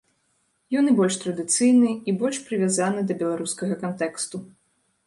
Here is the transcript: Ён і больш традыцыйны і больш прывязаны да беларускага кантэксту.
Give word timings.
Ён 0.79 0.87
і 0.91 0.93
больш 0.99 1.17
традыцыйны 1.25 1.91
і 2.09 2.17
больш 2.25 2.37
прывязаны 2.49 2.99
да 3.13 3.21
беларускага 3.21 3.81
кантэксту. 3.85 4.45